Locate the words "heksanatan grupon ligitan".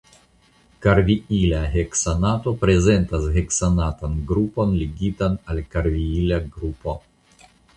3.37-5.37